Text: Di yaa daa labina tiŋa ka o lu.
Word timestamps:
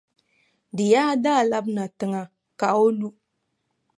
Di 0.75 0.85
yaa 0.93 1.13
daa 1.23 1.41
labina 1.51 1.83
tiŋa 1.97 2.21
ka 2.59 2.67
o 2.83 2.87
lu. 2.99 3.09